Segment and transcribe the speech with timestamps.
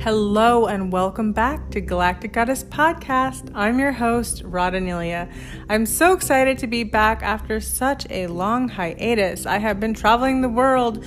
[0.00, 3.52] Hello and welcome back to Galactic Goddess Podcast.
[3.54, 5.30] I'm your host, Radhanelia.
[5.68, 9.44] I'm so excited to be back after such a long hiatus.
[9.44, 11.04] I have been traveling the world,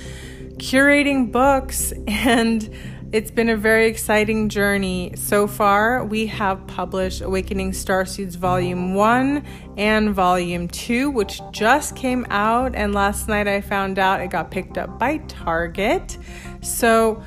[0.58, 2.72] curating books, and
[3.10, 5.14] it's been a very exciting journey.
[5.16, 9.44] So far, we have published Awakening Starseeds Volume 1
[9.76, 14.52] and Volume 2, which just came out, and last night I found out it got
[14.52, 16.16] picked up by Target.
[16.62, 17.24] So,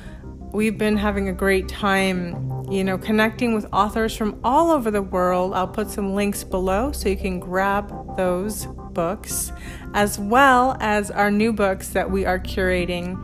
[0.52, 5.02] we've been having a great time, you know, connecting with authors from all over the
[5.02, 5.54] world.
[5.54, 9.52] I'll put some links below so you can grab those books,
[9.94, 13.16] as well as our new books that we are curating.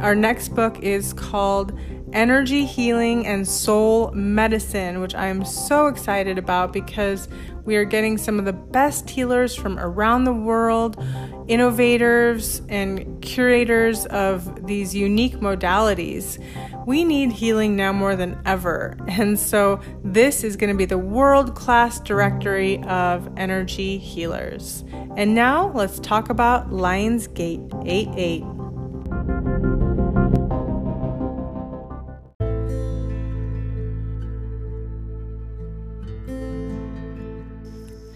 [0.00, 1.78] Our next book is called
[2.12, 7.28] Energy Healing and Soul Medicine, which I am so excited about because
[7.64, 11.02] we are getting some of the best healers from around the world,
[11.46, 16.42] innovators and curators of these unique modalities.
[16.86, 18.96] We need healing now more than ever.
[19.06, 24.84] And so, this is going to be the world class directory of energy healers.
[25.16, 28.59] And now, let's talk about Lionsgate 88.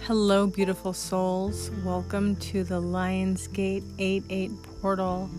[0.07, 1.71] Hello, beautiful souls.
[1.83, 4.51] Welcome to the Lionsgate 88
[4.83, 5.31] portal.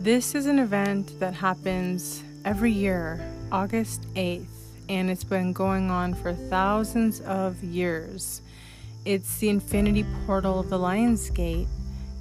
[0.00, 4.48] This is an event that happens every year, August 8th,
[4.88, 8.42] and it's been going on for thousands of years.
[9.04, 11.68] It's the infinity portal of the Lionsgate.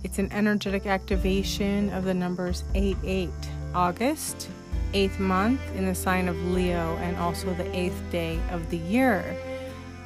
[0.03, 3.31] It's an energetic activation of the numbers 88.
[3.73, 4.51] August,
[4.93, 9.35] 8th month in the sign of Leo, and also the 8th day of the year.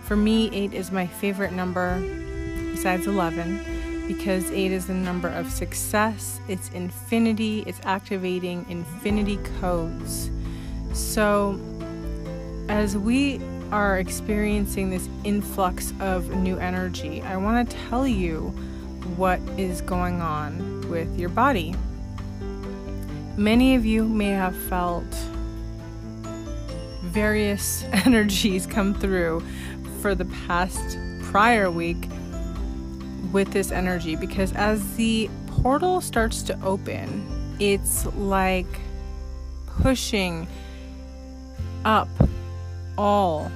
[0.10, 2.00] For me, 8 is my favorite number
[2.72, 10.32] besides 11 because 8 is the number of success, it's infinity, it's activating infinity codes.
[10.94, 11.60] So,
[12.70, 13.40] as we
[13.72, 18.48] are experiencing this influx of new energy, I want to tell you
[19.16, 21.76] what is going on with your body.
[23.38, 25.06] Many of you may have felt
[27.10, 29.44] various energies come through
[30.02, 32.10] for the past prior week
[33.32, 38.80] with this energy because as the portal starts to open, it's like
[39.66, 40.48] pushing
[41.86, 42.10] up
[42.98, 43.52] all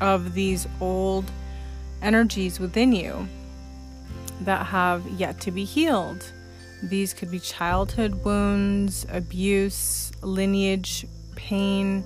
[0.00, 1.30] of these old
[2.02, 3.28] energies within you
[4.42, 6.32] that have yet to be healed.
[6.82, 12.04] These could be childhood wounds, abuse, lineage, pain,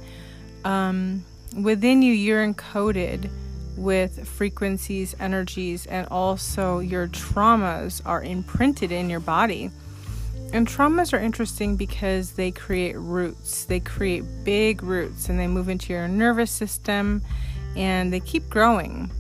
[0.65, 1.25] um,
[1.57, 3.31] within you, you're encoded
[3.77, 9.71] with frequencies, energies, and also your traumas are imprinted in your body.
[10.53, 13.65] And traumas are interesting because they create roots.
[13.65, 17.23] They create big roots and they move into your nervous system
[17.75, 19.11] and they keep growing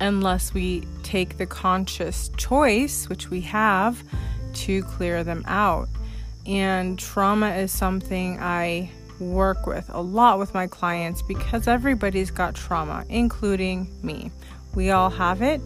[0.00, 4.02] unless we take the conscious choice, which we have,
[4.52, 5.88] to clear them out.
[6.46, 12.54] And trauma is something I work with a lot with my clients because everybody's got
[12.54, 14.30] trauma, including me.
[14.74, 15.60] We all have it.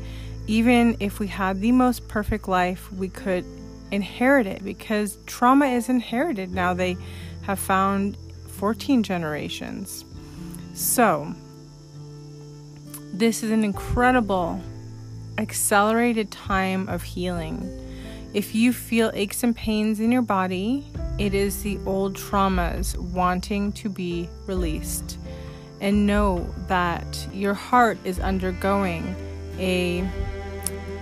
[0.47, 3.45] Even if we had the most perfect life, we could
[3.91, 6.53] inherit it because trauma is inherited.
[6.53, 6.97] Now they
[7.43, 8.17] have found
[8.49, 10.05] 14 generations.
[10.75, 11.35] So,
[13.13, 14.61] this is an incredible,
[15.39, 17.88] accelerated time of healing.
[18.35, 20.87] If you feel aches and pains in your body,
[21.19, 25.19] it is the old traumas wanting to be released.
[25.81, 29.17] And know that your heart is undergoing
[29.59, 30.07] a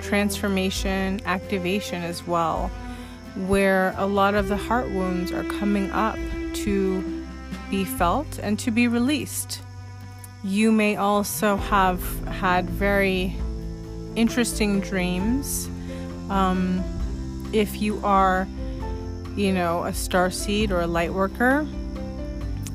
[0.02, 2.68] transformation activation as well,
[3.46, 6.18] where a lot of the heart wounds are coming up
[6.54, 7.24] to
[7.70, 9.62] be felt and to be released.
[10.44, 13.36] You may also have had very
[14.14, 15.68] interesting dreams.
[16.30, 16.84] Um,
[17.58, 18.46] if you are
[19.36, 21.66] you know, a star seed or a light worker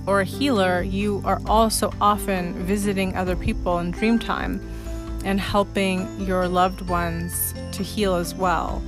[0.05, 4.61] or a healer, you are also often visiting other people in dream time
[5.25, 8.81] and helping your loved ones to heal as well.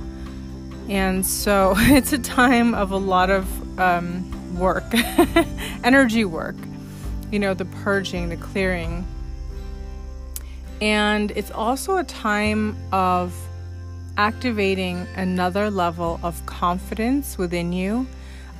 [0.88, 4.84] And so it's a time of a lot of um, work,
[5.84, 6.56] energy work,
[7.32, 9.06] you know, the purging, the clearing.
[10.80, 13.34] And it's also a time of
[14.16, 18.06] activating another level of confidence within you.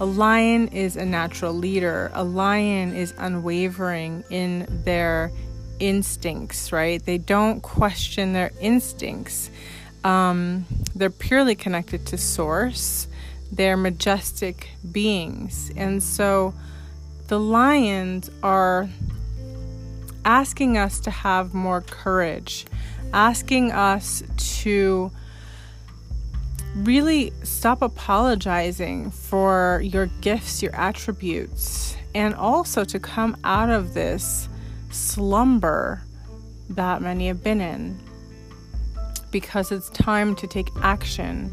[0.00, 2.10] A lion is a natural leader.
[2.14, 5.30] A lion is unwavering in their
[5.78, 7.04] instincts, right?
[7.04, 9.50] They don't question their instincts.
[10.02, 13.06] Um, they're purely connected to source.
[13.52, 15.70] They're majestic beings.
[15.76, 16.54] And so
[17.28, 18.88] the lions are
[20.24, 22.66] asking us to have more courage,
[23.12, 25.10] asking us to
[26.74, 34.48] really stop apologizing for your gifts, your attributes, and also to come out of this
[34.90, 36.02] slumber
[36.70, 37.98] that many have been in.
[39.30, 41.52] Because it's time to take action.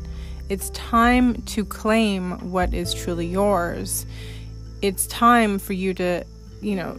[0.50, 4.06] It's time to claim what is truly yours.
[4.82, 6.24] It's time for you to,
[6.62, 6.98] you know,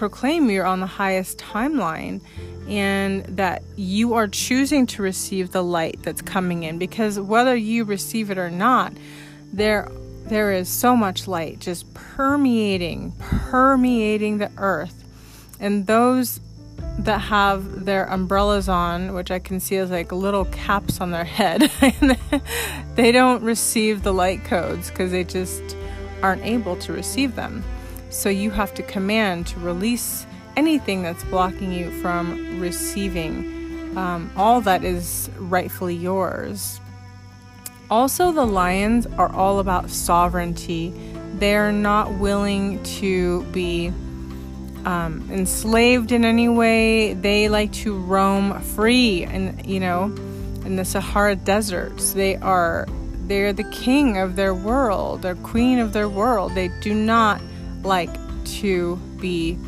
[0.00, 2.22] proclaim you're on the highest timeline
[2.66, 7.84] and that you are choosing to receive the light that's coming in because whether you
[7.84, 8.94] receive it or not
[9.52, 9.86] there
[10.24, 15.04] there is so much light just permeating permeating the earth.
[15.60, 16.40] And those
[17.00, 21.24] that have their umbrellas on which i can see as like little caps on their
[21.24, 21.70] head
[22.94, 25.76] they don't receive the light codes because they just
[26.22, 27.62] aren't able to receive them
[28.10, 30.26] so you have to command to release
[30.56, 36.80] anything that's blocking you from receiving um, all that is rightfully yours.
[37.90, 40.92] Also, the lions are all about sovereignty.
[41.34, 43.88] They're not willing to be
[44.84, 47.14] um, enslaved in any way.
[47.14, 50.04] They like to roam free, and you know,
[50.64, 52.86] in the Sahara deserts, they are
[53.26, 56.54] they're the king of their world, they're queen of their world.
[56.54, 57.40] They do not
[57.82, 58.10] like
[58.44, 59.58] to be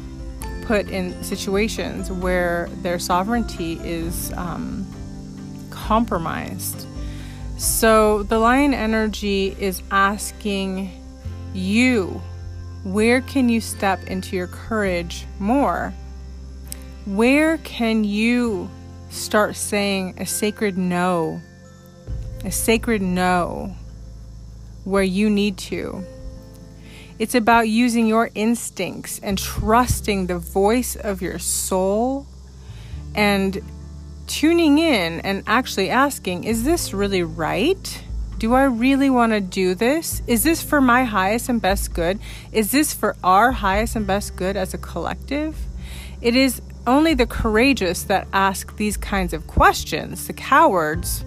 [0.62, 4.86] put in situations where their sovereignty is um,
[5.70, 6.86] compromised.
[7.58, 10.90] So the lion energy is asking
[11.54, 12.20] you,
[12.84, 15.94] where can you step into your courage more?
[17.04, 18.70] Where can you
[19.10, 21.40] start saying a sacred no?
[22.44, 23.76] A sacred no
[24.84, 26.04] where you need to.
[27.18, 32.26] It's about using your instincts and trusting the voice of your soul
[33.14, 33.60] and
[34.26, 38.04] tuning in and actually asking, is this really right?
[38.38, 40.22] Do I really want to do this?
[40.26, 42.18] Is this for my highest and best good?
[42.50, 45.56] Is this for our highest and best good as a collective?
[46.20, 50.26] It is only the courageous that ask these kinds of questions.
[50.26, 51.24] The cowards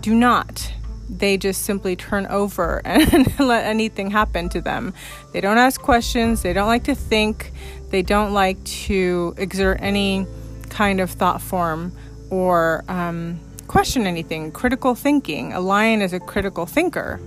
[0.00, 0.72] do not
[1.10, 4.94] they just simply turn over and let anything happen to them.
[5.32, 7.52] They don't ask questions, they don't like to think,
[7.90, 10.26] they don't like to exert any
[10.68, 11.92] kind of thought form
[12.30, 14.52] or um, question anything.
[14.52, 15.52] Critical thinking.
[15.52, 17.20] A lion is a critical thinker.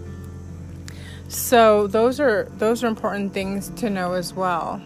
[1.28, 4.82] So those are those are important things to know as well.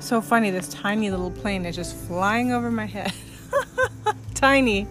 [0.00, 3.12] So funny, this tiny little plane is just flying over my head.
[4.34, 4.86] tiny.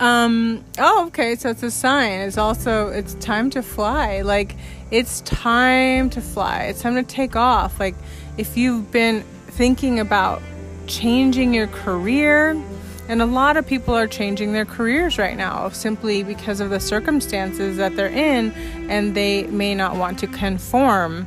[0.00, 1.36] Um, oh, okay.
[1.36, 2.20] So it's a sign.
[2.20, 4.22] It's also it's time to fly.
[4.22, 4.56] Like
[4.90, 6.64] it's time to fly.
[6.64, 7.78] It's time to take off.
[7.78, 7.94] Like
[8.36, 10.42] if you've been thinking about
[10.86, 12.60] changing your career,
[13.08, 16.80] and a lot of people are changing their careers right now simply because of the
[16.80, 18.50] circumstances that they're in,
[18.90, 21.26] and they may not want to conform.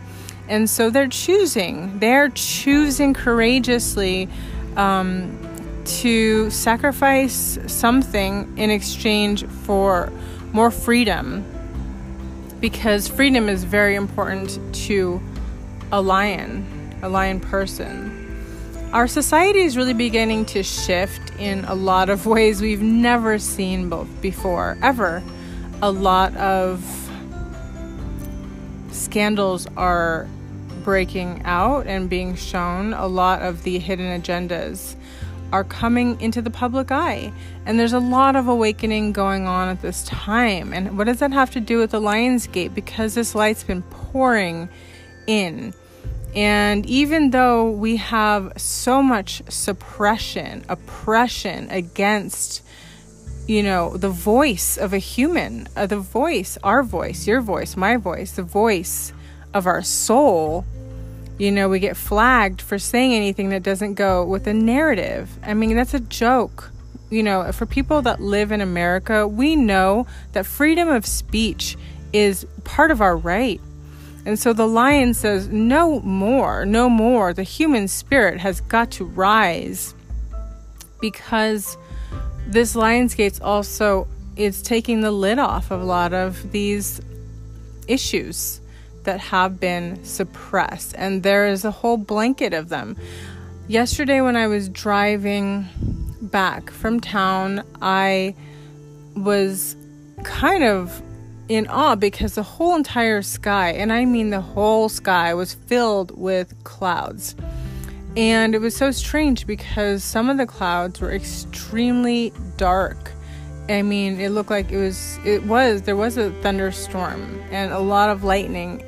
[0.49, 1.99] And so they're choosing.
[1.99, 4.27] They're choosing courageously.
[4.75, 5.37] Um,
[5.87, 10.11] to sacrifice something in exchange for
[10.51, 11.45] more freedom
[12.59, 15.21] because freedom is very important to
[15.91, 18.13] a lion, a lion person.
[18.91, 23.89] Our society is really beginning to shift in a lot of ways we've never seen
[24.21, 25.23] before, ever.
[25.81, 26.83] A lot of
[28.91, 30.27] scandals are
[30.83, 34.96] breaking out and being shown, a lot of the hidden agendas
[35.51, 37.31] are coming into the public eye.
[37.65, 40.73] And there's a lot of awakening going on at this time.
[40.73, 42.73] And what does that have to do with the Lionsgate?
[42.73, 44.69] Because this light's been pouring
[45.25, 45.73] in.
[46.35, 52.61] And even though we have so much suppression, oppression against,
[53.47, 57.97] you know, the voice of a human, uh, the voice, our voice, your voice, my
[57.97, 59.13] voice, the voice
[59.53, 60.65] of our soul,
[61.37, 65.37] you know, we get flagged for saying anything that doesn't go with a narrative.
[65.43, 66.71] I mean, that's a joke.
[67.09, 71.77] You know, for people that live in America, we know that freedom of speech
[72.11, 73.61] is part of our right.
[74.25, 77.33] And so the lion says, no more, no more.
[77.33, 79.93] The human spirit has got to rise
[80.99, 81.77] because
[82.47, 86.99] this lion's Lionsgate's also is taking the lid off of a lot of these
[87.87, 88.59] issues
[89.07, 92.97] that have been suppressed, and there is a whole blanket of them.
[93.67, 95.65] Yesterday, when I was driving
[96.21, 98.35] back from town, I
[99.15, 99.77] was
[100.23, 101.01] kind of
[101.47, 106.17] in awe because the whole entire sky, and I mean the whole sky, was filled
[106.17, 107.35] with clouds.
[108.17, 113.11] And it was so strange because some of the clouds were extremely dark.
[113.69, 117.79] I mean, it looked like it was, it was, there was a thunderstorm and a
[117.79, 118.83] lot of lightning,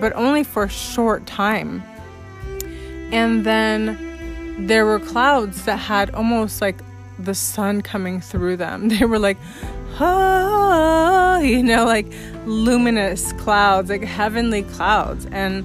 [0.00, 1.82] but only for a short time.
[3.12, 6.76] And then there were clouds that had almost like
[7.18, 8.88] the sun coming through them.
[8.96, 9.38] They were like,
[10.00, 12.06] ah, you know, like
[12.46, 15.26] luminous clouds, like heavenly clouds.
[15.26, 15.64] And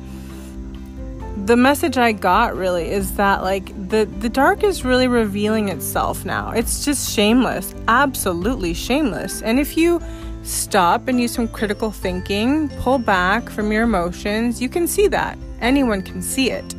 [1.45, 6.23] the message I got really is that like the the dark is really revealing itself
[6.25, 6.51] now.
[6.51, 9.41] It's just shameless, absolutely shameless.
[9.41, 10.01] And if you
[10.43, 15.37] stop and use some critical thinking, pull back from your emotions, you can see that.
[15.59, 16.75] Anyone can see it.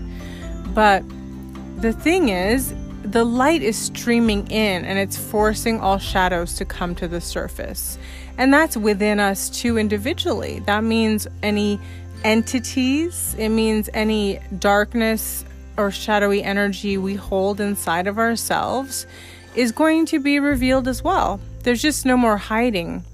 [0.74, 1.04] But
[1.76, 6.94] the thing is, the light is streaming in and it's forcing all shadows to come
[6.96, 7.98] to the surface.
[8.38, 10.60] And that's within us too individually.
[10.60, 11.78] That means any
[12.24, 15.44] entities, it means any darkness
[15.76, 19.06] or shadowy energy we hold inside of ourselves
[19.54, 21.40] is going to be revealed as well.
[21.62, 23.04] There's just no more hiding.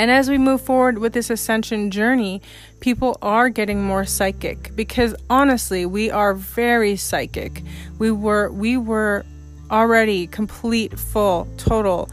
[0.00, 2.40] And as we move forward with this ascension journey,
[2.80, 7.62] people are getting more psychic because honestly, we are very psychic.
[7.98, 9.26] We were we were
[9.70, 12.08] already complete, full, total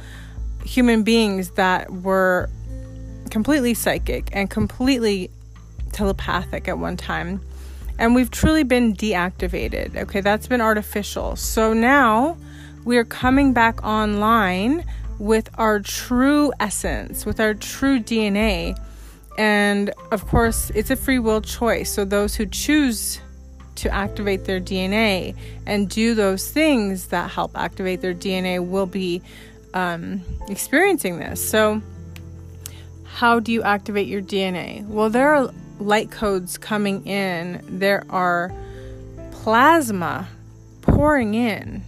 [0.65, 2.50] human beings that were
[3.29, 5.32] completely psychic and completely
[5.94, 7.39] telepathic at one time.
[7.98, 9.96] And we've truly been deactivated.
[9.96, 11.38] Okay, that's been artificial.
[11.38, 12.36] So now
[12.84, 14.84] we are coming back online
[15.19, 18.77] with our true essence, with our true DNA.
[19.38, 21.91] And of course, it's a free will choice.
[21.91, 23.19] So those who choose
[23.75, 29.21] to activate their DNA and do those things that help activate their DNA will be
[29.74, 31.47] um, experiencing this.
[31.47, 31.81] So,
[33.05, 34.86] how do you activate your DNA?
[34.88, 38.51] Well, there are light codes coming in, there are
[39.31, 40.27] plasma
[40.81, 41.83] pouring in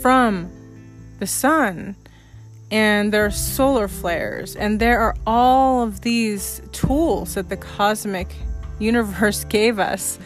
[0.00, 0.50] from
[1.18, 1.96] the sun
[2.70, 8.34] and there are solar flares, and there are all of these tools that the cosmic
[8.78, 10.18] universe gave us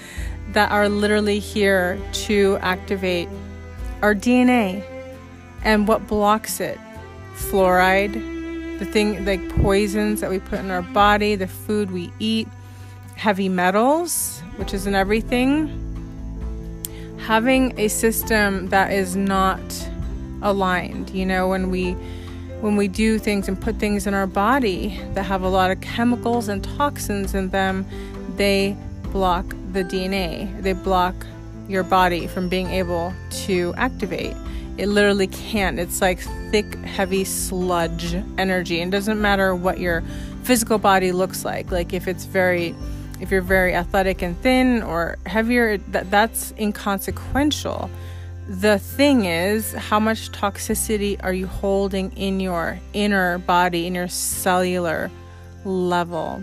[0.52, 3.28] that are literally here to activate
[4.02, 4.84] our DNA.
[5.64, 6.78] And what blocks it?
[7.34, 12.48] Fluoride, the thing like poisons that we put in our body, the food we eat,
[13.16, 15.78] heavy metals, which is in everything.
[17.18, 19.60] Having a system that is not
[20.42, 21.96] aligned, you know, when we
[22.62, 25.80] when we do things and put things in our body that have a lot of
[25.80, 27.84] chemicals and toxins in them,
[28.36, 28.76] they
[29.10, 30.62] block the DNA.
[30.62, 31.26] They block
[31.68, 33.12] your body from being able
[33.46, 34.36] to activate.
[34.78, 35.80] It literally can't.
[35.80, 36.20] It's like
[36.52, 38.80] thick, heavy sludge energy.
[38.80, 40.04] And doesn't matter what your
[40.44, 41.72] physical body looks like.
[41.72, 42.76] Like if it's very
[43.20, 47.90] if you're very athletic and thin or heavier, that that's inconsequential
[48.48, 54.08] the thing is, how much toxicity are you holding in your inner body, in your
[54.08, 55.10] cellular
[55.64, 56.42] level?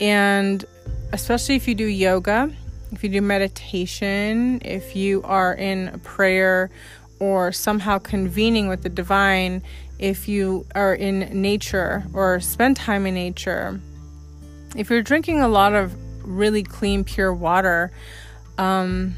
[0.00, 0.64] And
[1.12, 2.50] especially if you do yoga,
[2.92, 6.70] if you do meditation, if you are in prayer
[7.18, 9.62] or somehow convening with the divine,
[9.98, 13.80] if you are in nature or spend time in nature,
[14.74, 15.94] if you're drinking a lot of
[16.26, 17.90] really clean, pure water,
[18.58, 19.14] um,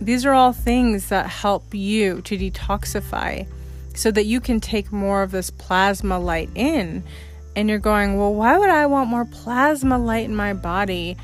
[0.00, 3.46] these are all things that help you to detoxify
[3.94, 7.02] so that you can take more of this plasma light in.
[7.54, 11.16] And you're going, well, why would I want more plasma light in my body?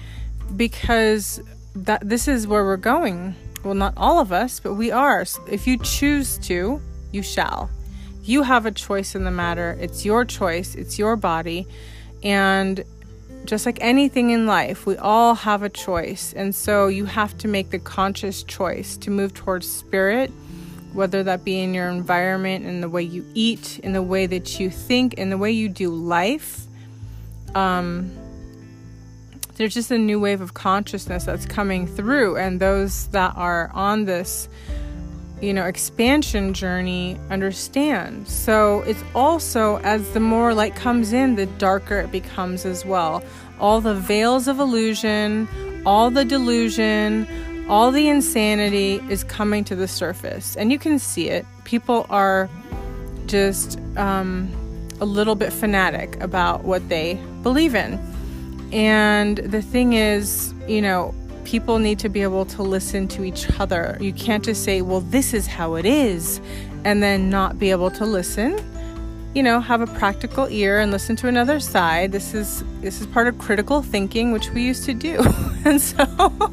[0.57, 1.43] Because
[1.75, 3.35] that this is where we're going.
[3.63, 5.25] Well, not all of us, but we are.
[5.49, 6.81] If you choose to,
[7.13, 7.71] you shall.
[8.23, 9.77] You have a choice in the matter.
[9.81, 11.67] It's your choice, it's your body.
[12.23, 12.83] And
[13.45, 16.33] just like anything in life, we all have a choice.
[16.33, 20.31] And so you have to make the conscious choice to move towards spirit,
[20.93, 24.61] whether that be in your environment, in the way you eat, in the way that
[24.61, 26.67] you think, in the way you do life.
[27.55, 28.11] Um,
[29.57, 34.05] there's just a new wave of consciousness that's coming through, and those that are on
[34.07, 34.49] this
[35.43, 38.29] you know, expansion journey understand.
[38.29, 43.25] So it's also as the more light comes in, the darker it becomes as well.
[43.59, 45.49] All the veils of illusion,
[45.85, 47.27] all the delusion,
[47.69, 50.57] all the insanity is coming to the surface.
[50.57, 51.45] And you can see it.
[51.65, 52.49] People are
[53.27, 54.49] just um,
[55.01, 57.99] a little bit fanatic about what they believe in.
[58.73, 61.13] And the thing is, you know,
[61.45, 63.97] people need to be able to listen to each other.
[64.01, 66.41] You can't just say, well, this is how it is,
[66.85, 68.59] and then not be able to listen
[69.35, 72.13] you know, have a practical ear and listen to another side.
[72.13, 75.21] This is this is part of critical thinking, which we used to do.
[75.65, 76.53] and so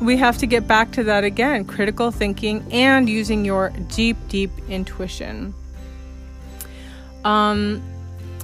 [0.00, 4.50] we have to get back to that again, critical thinking and using your deep deep
[4.68, 5.54] intuition.
[7.24, 7.82] Um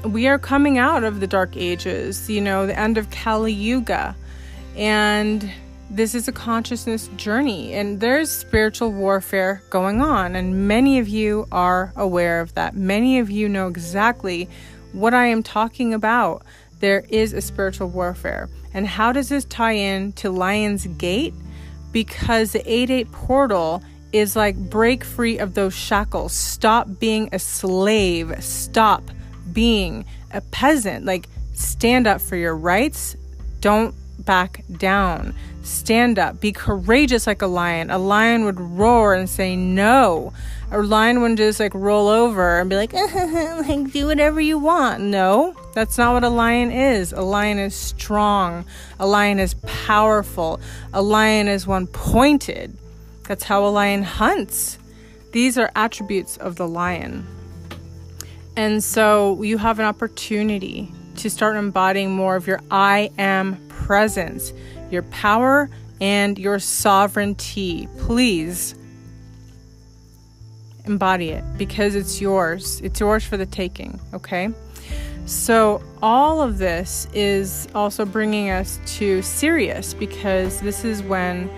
[0.05, 4.17] we are coming out of the dark ages, you know, the end of Kali Yuga.
[4.76, 5.50] And
[5.91, 11.47] this is a consciousness journey and there's spiritual warfare going on and many of you
[11.52, 12.75] are aware of that.
[12.75, 14.49] Many of you know exactly
[14.93, 16.45] what i am talking about.
[16.81, 18.49] There is a spiritual warfare.
[18.73, 21.35] And how does this tie in to lion's gate?
[21.93, 26.33] Because the 8-8 portal is like break free of those shackles.
[26.33, 28.43] Stop being a slave.
[28.43, 29.02] Stop
[29.52, 31.05] being a peasant.
[31.05, 33.14] Like stand up for your rights.
[33.61, 36.41] Don't back down Stand up.
[36.41, 37.91] Be courageous like a lion.
[37.91, 40.33] A lion would roar and say no.
[40.73, 45.02] A lion wouldn't just like roll over and be like, like do whatever you want.
[45.02, 47.12] No, that's not what a lion is.
[47.12, 48.64] A lion is strong.
[48.99, 50.61] A lion is powerful.
[50.93, 52.76] A lion is one pointed.
[53.29, 54.79] That's how a lion hunts.
[55.31, 57.25] These are attributes of the lion.
[58.57, 64.53] And so you have an opportunity to start embodying more of your I am presence
[64.91, 65.71] your power
[66.01, 67.89] and your sovereignty.
[67.99, 68.75] Please
[70.85, 72.81] embody it because it's yours.
[72.83, 74.51] It's yours for the taking, okay?
[75.25, 81.49] So, all of this is also bringing us to Sirius because this is when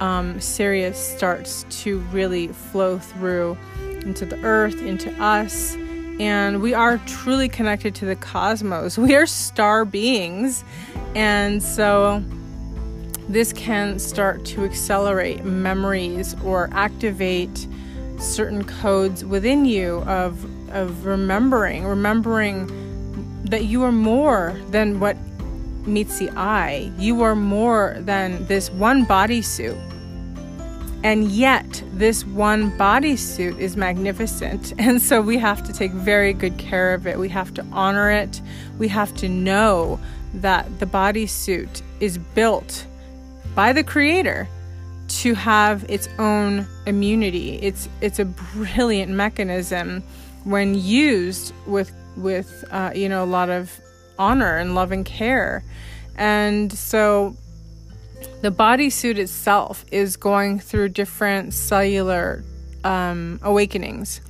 [0.00, 3.56] um, Sirius starts to really flow through
[4.02, 5.74] into the earth, into us,
[6.20, 8.98] and we are truly connected to the cosmos.
[9.04, 10.64] We are star beings,
[11.14, 12.22] and so
[13.28, 17.66] this can start to accelerate memories or activate
[18.18, 22.66] certain codes within you of of remembering remembering
[23.44, 25.16] that you are more than what
[25.86, 26.90] meets the eye.
[26.98, 29.78] You are more than this one bodysuit
[31.04, 34.72] and yet this one bodysuit is magnificent.
[34.78, 37.18] And so we have to take very good care of it.
[37.18, 38.40] We have to honor it.
[38.78, 40.00] We have to know
[40.32, 42.86] that the bodysuit is built
[43.54, 44.48] by the creator
[45.06, 47.56] to have its own immunity.
[47.56, 50.02] It's it's a brilliant mechanism
[50.44, 53.78] when used with with uh, you know a lot of
[54.18, 55.62] honor and love and care,
[56.16, 57.36] and so
[58.44, 62.44] the bodysuit itself is going through different cellular
[62.84, 64.20] um, awakenings.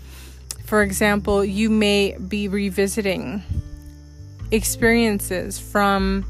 [0.66, 3.42] For example, you may be revisiting
[4.52, 6.24] experiences from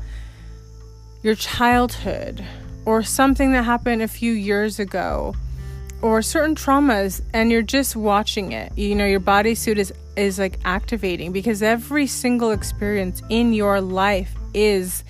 [1.22, 2.42] your childhood
[2.86, 5.34] or something that happened a few years ago
[6.00, 10.58] or certain traumas and you're just watching it you know your bodysuit is is like
[10.64, 15.02] activating because every single experience in your life is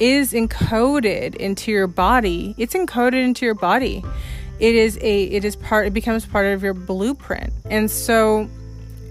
[0.00, 2.54] is encoded into your body.
[2.58, 4.04] It's encoded into your body.
[4.58, 7.52] It is a it is part it becomes part of your blueprint.
[7.70, 8.48] And so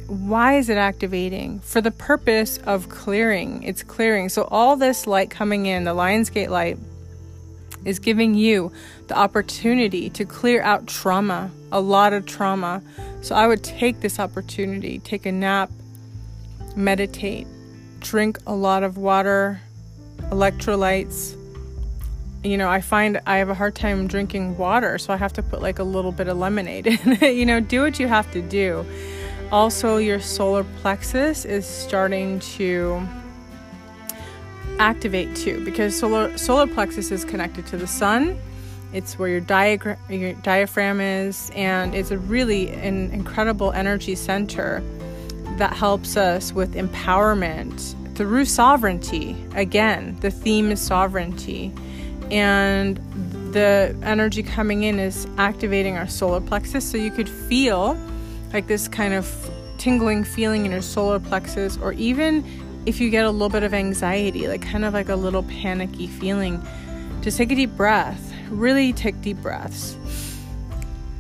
[0.08, 1.62] why is it activating?
[1.62, 3.64] For the purpose of clearing.
[3.64, 4.28] It's clearing.
[4.30, 6.78] So all this light coming in the lionsgate light
[7.86, 8.72] is giving you
[9.08, 12.82] the opportunity to clear out trauma, a lot of trauma.
[13.22, 15.72] So I would take this opportunity, take a nap,
[16.76, 17.48] meditate,
[18.00, 19.62] drink a lot of water,
[20.30, 21.38] electrolytes.
[22.44, 25.44] You know, I find I have a hard time drinking water, so I have to
[25.44, 27.36] put like a little bit of lemonade in it.
[27.36, 28.86] You know, do what you have to do.
[29.52, 33.06] Also, your solar plexus is starting to
[34.80, 38.40] activate too because solar solar plexus is connected to the sun
[38.94, 44.84] it's where your, diagram, your diaphragm is and it's a really an incredible energy center
[45.58, 51.74] that helps us with empowerment through sovereignty again the theme is sovereignty
[52.30, 52.98] and
[53.52, 57.98] the energy coming in is activating our solar plexus so you could feel
[58.54, 62.46] like this kind of tingling feeling in your solar plexus or even
[62.86, 66.08] if you get a little bit of anxiety, like kind of like a little panicky
[66.08, 66.62] feeling,
[67.22, 68.34] just take a deep breath.
[68.50, 69.98] Really take deep breaths.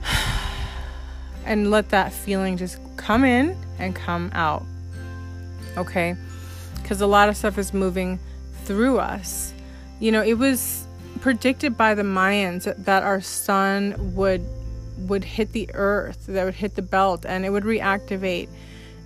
[1.43, 4.63] And let that feeling just come in and come out.
[5.75, 6.15] Okay?
[6.81, 8.19] Because a lot of stuff is moving
[8.65, 9.53] through us.
[9.99, 10.87] You know, it was
[11.19, 14.45] predicted by the Mayans that our sun would
[15.07, 18.49] would hit the earth, that would hit the belt and it would reactivate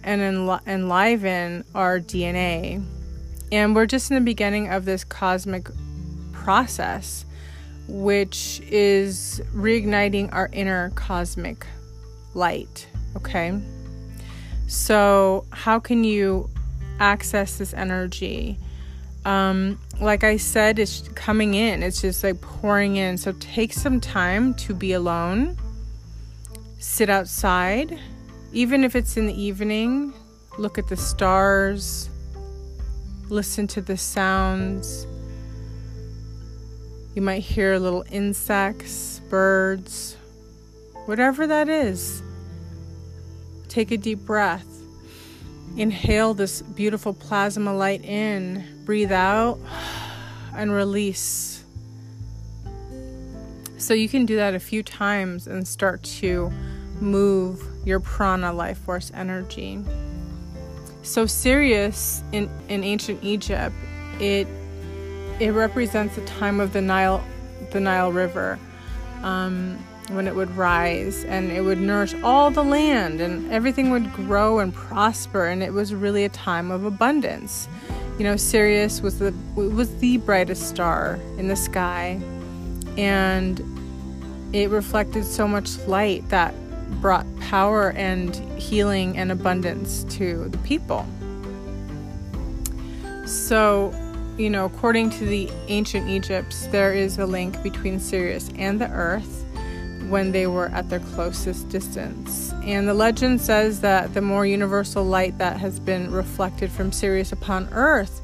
[0.03, 2.83] and enli- enliven our DNA.
[3.51, 5.69] And we're just in the beginning of this cosmic
[6.33, 7.25] process,
[7.87, 11.65] which is reigniting our inner cosmic
[12.33, 12.87] light.
[13.15, 13.59] Okay?
[14.67, 16.49] So, how can you
[16.99, 18.57] access this energy?
[19.25, 23.17] Um, like I said, it's coming in, it's just like pouring in.
[23.17, 25.57] So, take some time to be alone,
[26.77, 27.97] sit outside,
[28.53, 30.13] even if it's in the evening,
[30.57, 32.09] look at the stars,
[33.29, 35.07] listen to the sounds.
[37.15, 40.17] You might hear little insects, birds,
[41.05, 42.21] whatever that is.
[43.69, 44.74] Take a deep breath.
[45.77, 49.59] Inhale this beautiful plasma light in, breathe out,
[50.55, 51.63] and release.
[53.77, 56.51] So you can do that a few times and start to
[57.01, 59.83] move your prana life force energy.
[61.03, 63.75] So Sirius in, in ancient Egypt,
[64.19, 64.47] it
[65.39, 67.23] it represents the time of the Nile
[67.71, 68.57] the Nile River.
[69.21, 69.77] Um,
[70.09, 74.59] when it would rise and it would nourish all the land and everything would grow
[74.59, 77.67] and prosper and it was really a time of abundance.
[78.17, 82.21] You know, Sirius was the was the brightest star in the sky
[82.97, 83.61] and
[84.53, 86.53] it reflected so much light that
[87.01, 91.05] brought power and healing and abundance to the people.
[93.25, 93.93] So,
[94.37, 98.89] you know, according to the ancient Egypts, there is a link between Sirius and the
[98.91, 99.44] earth
[100.09, 102.53] when they were at their closest distance.
[102.63, 107.31] And the legend says that the more universal light that has been reflected from Sirius
[107.31, 108.21] upon Earth,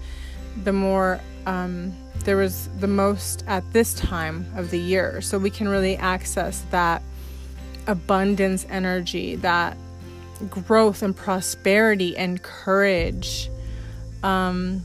[0.63, 5.22] the more um, there was the most at this time of the year.
[5.22, 7.02] So we can really access that
[7.88, 9.78] abundance energy, that
[10.50, 13.50] growth and prosperity and courage.
[14.24, 14.84] Um,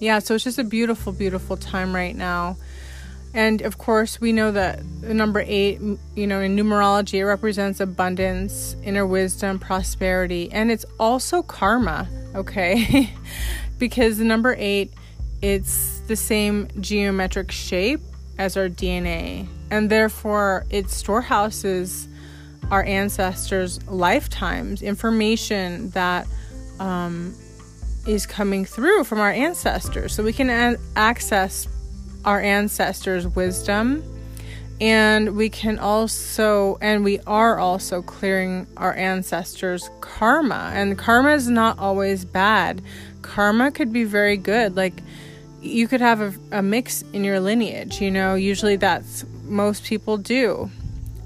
[0.00, 2.56] yeah, so it's just a beautiful, beautiful time right now.
[3.32, 5.78] And of course, we know that the number eight,
[6.16, 13.12] you know, in numerology, it represents abundance, inner wisdom, prosperity, and it's also karma, okay?
[13.78, 14.92] because the number eight,
[15.42, 18.00] it's the same geometric shape
[18.38, 22.08] as our DNA, and therefore it storehouses
[22.70, 26.26] our ancestors' lifetimes, information that
[26.80, 27.34] um,
[28.06, 30.14] is coming through from our ancestors.
[30.14, 31.68] So we can access
[32.24, 34.02] our ancestors' wisdom
[34.80, 40.70] and we can also and we are also clearing our ancestors karma.
[40.74, 42.80] And karma is not always bad.
[43.20, 44.76] Karma could be very good.
[44.76, 45.02] Like
[45.60, 48.34] you could have a, a mix in your lineage you know?
[48.34, 50.70] Usually that's most people do.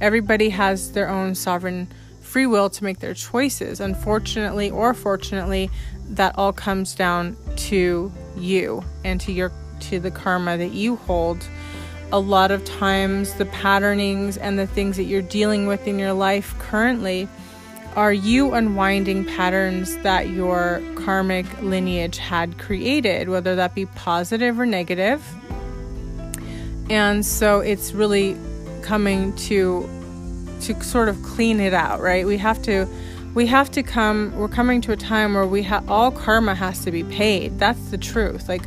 [0.00, 1.87] Everybody has their own sovereign
[2.20, 3.78] free will to make their choices.
[3.78, 5.70] Unfortunately or fortunately
[6.10, 11.46] that all comes down to you and to your to the karma that you hold.
[12.12, 16.12] A lot of times the patternings and the things that you're dealing with in your
[16.12, 17.28] life currently
[17.96, 24.66] are you unwinding patterns that your karmic lineage had created whether that be positive or
[24.66, 25.24] negative.
[26.90, 28.36] And so it's really
[28.82, 29.88] coming to
[30.60, 32.26] to sort of clean it out right?
[32.26, 32.88] We have to
[33.35, 36.85] we have to come we're coming to a time where we have all karma has
[36.85, 37.59] to be paid.
[37.59, 38.62] That's the truth like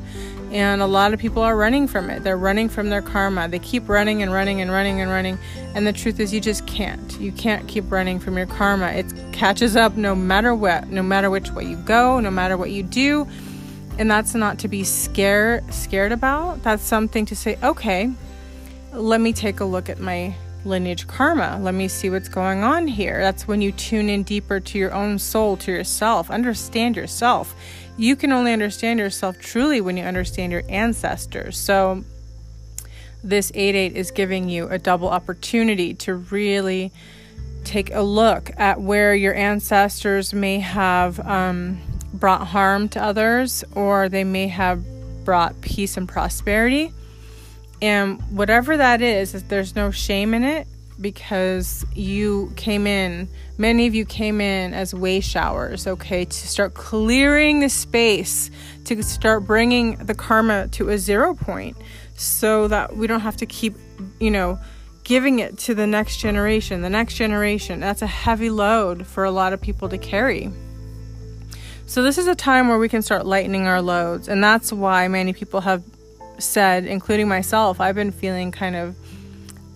[0.52, 2.24] and a lot of people are running from it.
[2.24, 3.50] They're running from their karma.
[3.50, 5.38] They keep running and running and running and running
[5.74, 7.20] and the truth is you just can't.
[7.20, 8.88] You can't keep running from your karma.
[8.88, 12.72] It catches up no matter what no matter which way you go no matter what
[12.72, 13.28] you do
[13.98, 16.62] and that's not to be scared scared about.
[16.64, 18.12] That's something to say okay
[18.94, 20.36] let me take a look at my
[20.68, 21.60] lineage karma.
[21.62, 23.20] Let me see what's going on here.
[23.20, 27.56] That's when you tune in deeper to your own soul, to yourself, understand yourself.
[27.98, 31.58] You can only understand yourself truly when you understand your ancestors.
[31.58, 32.04] So,
[33.24, 36.92] this 8 8 is giving you a double opportunity to really
[37.64, 41.80] take a look at where your ancestors may have um,
[42.14, 44.84] brought harm to others or they may have
[45.26, 46.94] brought peace and prosperity
[47.82, 50.68] and whatever that is, there's no shame in it
[51.00, 56.74] because you came in, many of you came in as way showers, okay, to start
[56.74, 58.50] clearing the space,
[58.86, 61.78] to start bringing the karma to a zero point
[62.16, 63.76] so that we don't have to keep,
[64.20, 64.58] you know,
[65.04, 66.82] giving it to the next generation.
[66.82, 70.52] The next generation, that's a heavy load for a lot of people to carry.
[71.86, 75.08] So, this is a time where we can start lightening our loads, and that's why
[75.08, 75.84] many people have
[76.40, 78.96] said, including myself, I've been feeling kind of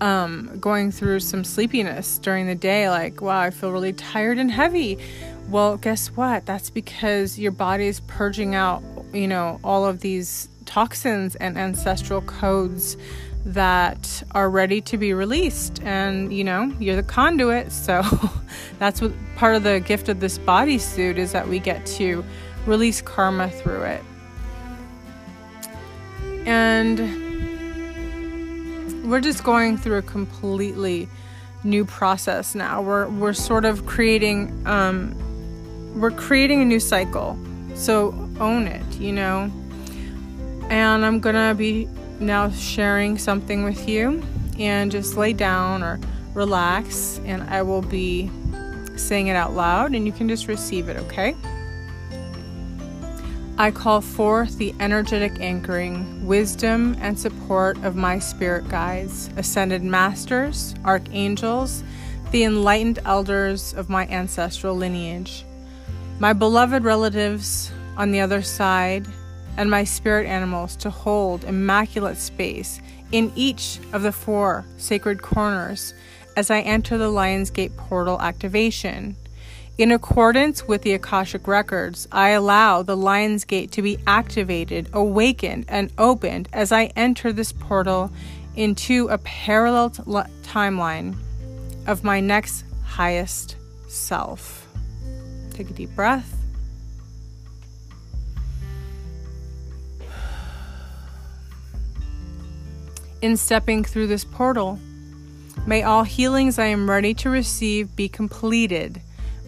[0.01, 2.89] um, going through some sleepiness during the day.
[2.89, 4.97] Like, wow, I feel really tired and heavy.
[5.49, 6.45] Well, guess what?
[6.45, 12.21] That's because your body is purging out, you know, all of these toxins and ancestral
[12.21, 12.97] codes
[13.45, 15.81] that are ready to be released.
[15.83, 17.71] And you know, you're the conduit.
[17.81, 18.03] So
[18.79, 22.23] that's what part of the gift of this bodysuit is that we get to
[22.65, 24.03] release karma through it.
[26.45, 26.99] And
[29.09, 31.07] we're just going through a completely
[31.63, 32.81] new process now.
[32.81, 35.15] We're we're sort of creating um,
[35.99, 37.37] we're creating a new cycle.
[37.75, 39.51] So own it, you know.
[40.69, 41.87] And I'm gonna be
[42.19, 44.23] now sharing something with you,
[44.59, 45.99] and just lay down or
[46.33, 48.29] relax, and I will be
[48.95, 50.97] saying it out loud, and you can just receive it.
[50.97, 51.35] Okay.
[53.61, 60.73] I call forth the energetic anchoring, wisdom, and support of my spirit guides, ascended masters,
[60.83, 61.83] archangels,
[62.31, 65.45] the enlightened elders of my ancestral lineage,
[66.17, 69.05] my beloved relatives on the other side,
[69.57, 75.93] and my spirit animals to hold immaculate space in each of the four sacred corners
[76.35, 79.15] as I enter the Lion's Gate portal activation.
[79.81, 85.65] In accordance with the Akashic Records, I allow the Lion's Gate to be activated, awakened,
[85.67, 88.11] and opened as I enter this portal
[88.55, 90.03] into a parallel t-
[90.43, 91.15] timeline
[91.87, 93.55] of my next highest
[93.87, 94.67] self.
[95.49, 96.31] Take a deep breath.
[103.23, 104.79] In stepping through this portal,
[105.65, 109.01] may all healings I am ready to receive be completed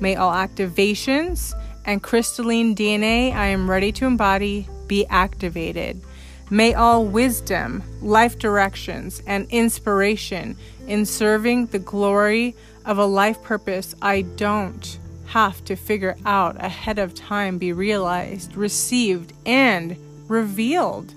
[0.03, 1.53] May all activations
[1.85, 6.01] and crystalline DNA I am ready to embody be activated.
[6.49, 10.57] May all wisdom, life directions, and inspiration
[10.89, 16.99] in serving the glory of a life purpose I don't have to figure out ahead
[16.99, 19.95] of time be realized, received, and
[20.27, 21.13] revealed.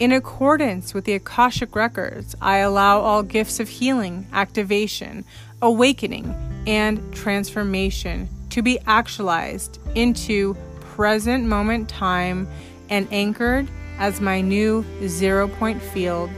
[0.00, 5.24] In accordance with the Akashic Records, I allow all gifts of healing, activation,
[5.62, 6.34] awakening,
[6.66, 12.48] and transformation to be actualized into present moment time
[12.88, 13.68] and anchored
[13.98, 16.30] as my new zero point field,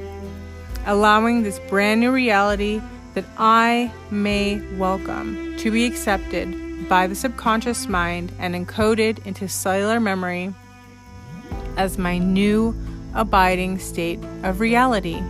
[0.87, 2.81] allowing this brand new reality
[3.15, 10.01] that I may welcome to be accepted by the subconscious mind and encoded into cellular
[10.01, 10.53] memory
[11.77, 12.75] as my new
[13.15, 15.23] abiding state of reality.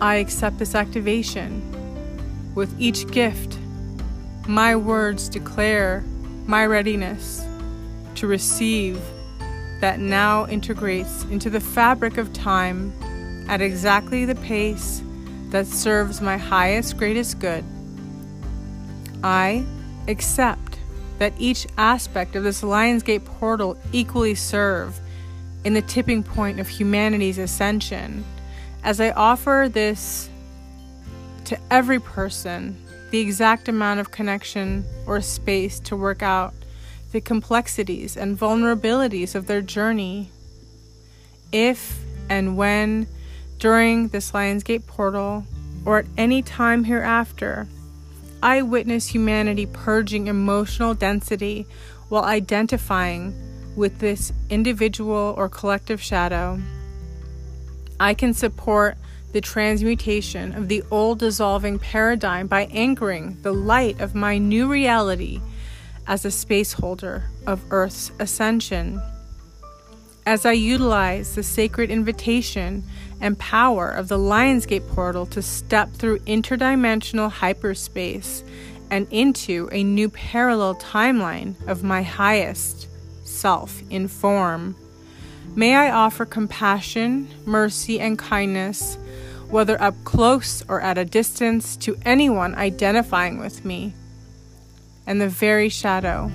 [0.00, 1.62] I accept this activation.
[2.54, 3.58] With each gift,
[4.46, 6.04] my words declare
[6.46, 7.44] my readiness
[8.16, 9.00] to receive
[9.80, 12.92] that now integrates into the fabric of time
[13.48, 15.02] at exactly the pace
[15.50, 17.64] that serves my highest, greatest good.
[19.22, 19.64] I
[20.08, 20.78] accept
[21.18, 25.00] that each aspect of this Lionsgate portal equally serve
[25.64, 28.24] in the tipping point of humanity's ascension
[28.86, 30.30] as I offer this
[31.46, 36.54] to every person, the exact amount of connection or space to work out
[37.10, 40.30] the complexities and vulnerabilities of their journey.
[41.50, 41.98] If
[42.30, 43.08] and when
[43.58, 45.44] during this Lionsgate portal
[45.84, 47.66] or at any time hereafter,
[48.40, 51.66] I witness humanity purging emotional density
[52.08, 53.34] while identifying
[53.74, 56.60] with this individual or collective shadow.
[57.98, 58.96] I can support
[59.32, 65.40] the transmutation of the old dissolving paradigm by anchoring the light of my new reality
[66.06, 69.00] as a space holder of Earth's ascension.
[70.24, 72.84] As I utilize the sacred invitation
[73.20, 78.44] and power of the Lionsgate portal to step through interdimensional hyperspace
[78.90, 82.88] and into a new parallel timeline of my highest
[83.24, 84.76] self in form.
[85.58, 88.98] May I offer compassion, mercy, and kindness,
[89.48, 93.94] whether up close or at a distance, to anyone identifying with me,
[95.06, 96.30] and the very shadow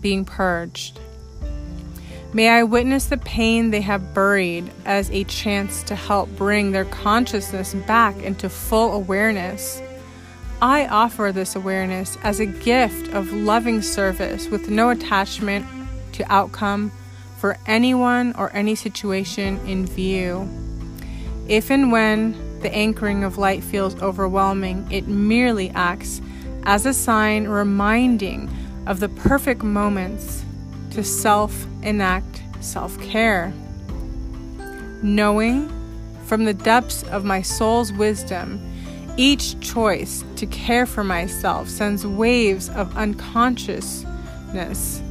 [0.00, 1.00] being purged.
[2.32, 6.84] May I witness the pain they have buried as a chance to help bring their
[6.84, 9.82] consciousness back into full awareness.
[10.62, 15.66] I offer this awareness as a gift of loving service with no attachment
[16.12, 16.92] to outcome
[17.44, 20.48] for anyone or any situation in view.
[21.46, 26.22] If and when the anchoring of light feels overwhelming, it merely acts
[26.62, 28.48] as a sign reminding
[28.86, 30.42] of the perfect moments
[30.92, 33.52] to self enact self care.
[35.02, 35.70] Knowing
[36.24, 38.58] from the depths of my soul's wisdom,
[39.18, 45.02] each choice to care for myself sends waves of unconsciousness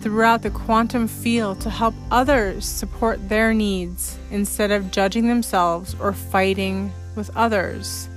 [0.00, 6.12] throughout the quantum field to help others support their needs instead of judging themselves or
[6.12, 8.08] fighting with others.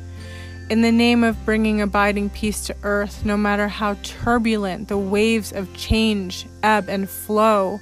[0.69, 5.51] In the name of bringing abiding peace to earth, no matter how turbulent the waves
[5.51, 7.81] of change ebb and flow,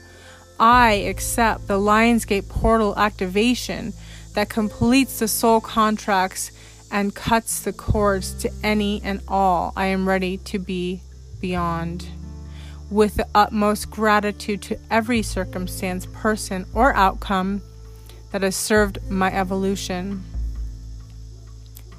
[0.59, 3.93] I accept the Lionsgate portal activation
[4.33, 6.51] that completes the soul contracts
[6.91, 11.01] and cuts the cords to any and all I am ready to be
[11.39, 12.07] beyond
[12.89, 17.62] with the utmost gratitude to every circumstance, person, or outcome
[18.32, 20.23] that has served my evolution.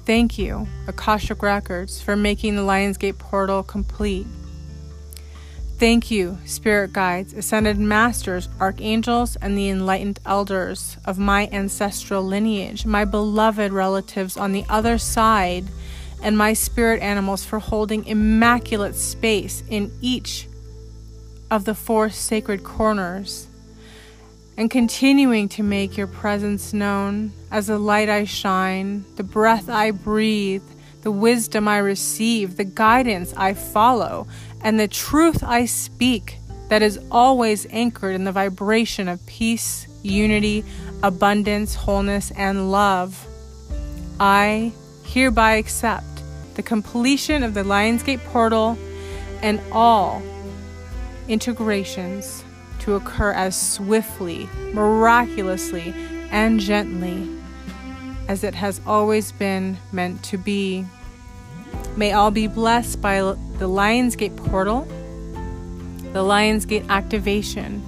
[0.05, 4.25] Thank you, Akashic Records, for making the Lionsgate portal complete.
[5.77, 12.85] Thank you, Spirit Guides, Ascended Masters, Archangels, and the enlightened elders of my ancestral lineage,
[12.85, 15.65] my beloved relatives on the other side,
[16.21, 20.47] and my spirit animals for holding immaculate space in each
[21.51, 23.47] of the four sacred corners
[24.57, 29.91] and continuing to make your presence known as the light I shine, the breath I
[29.91, 30.63] breathe,
[31.01, 34.27] the wisdom I receive, the guidance I follow,
[34.61, 36.37] and the truth I speak
[36.69, 40.63] that is always anchored in the vibration of peace, unity,
[41.03, 43.27] abundance, wholeness, and love.
[44.19, 44.71] I
[45.03, 46.05] hereby accept
[46.55, 48.77] the completion of the Lionsgate portal
[49.41, 50.21] and all
[51.27, 52.43] integrations
[52.79, 55.93] to occur as swiftly, miraculously,
[56.31, 57.29] and gently
[58.27, 60.85] as it has always been meant to be.
[61.97, 64.87] May all be blessed by the Lionsgate portal,
[66.13, 67.83] the Lionsgate activation,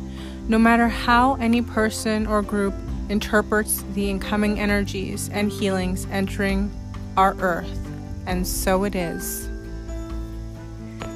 [0.47, 2.73] no matter how any person or group
[3.09, 6.71] interprets the incoming energies and healings entering
[7.17, 7.79] our earth.
[8.25, 9.49] And so it is.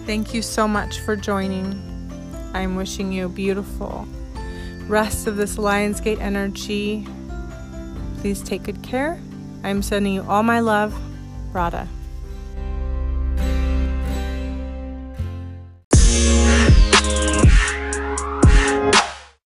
[0.05, 1.86] Thank you so much for joining.
[2.57, 4.07] I'm wishing you a beautiful
[4.87, 7.07] rest of this Lionsgate energy.
[8.17, 9.19] Please take good care.
[9.63, 10.99] I'm sending you all my love.
[11.53, 11.87] Radha.